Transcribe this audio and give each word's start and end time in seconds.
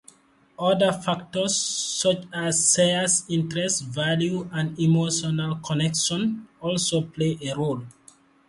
Other 0.57 0.91
factors 0.93 1.55
such 1.55 2.23
as 2.33 2.73
shared 2.73 3.11
interests, 3.29 3.81
values, 3.81 4.47
and 4.51 4.79
emotional 4.79 5.57
connection 5.57 6.47
also 6.59 7.01
play 7.03 7.37
a 7.45 7.55
role. 7.55 7.83